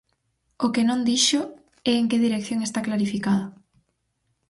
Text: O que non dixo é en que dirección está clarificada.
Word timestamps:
O 0.65 0.67
que 0.73 0.83
non 0.89 1.05
dixo 1.09 1.41
é 1.91 1.93
en 1.99 2.05
que 2.09 2.23
dirección 2.25 2.59
está 2.63 2.79
clarificada. 2.87 3.45